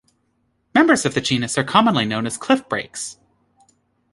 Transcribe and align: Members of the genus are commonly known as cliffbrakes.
Members 0.73 1.05
of 1.05 1.13
the 1.13 1.21
genus 1.21 1.59
are 1.59 1.63
commonly 1.63 2.05
known 2.05 2.25
as 2.25 2.35
cliffbrakes. 2.35 3.17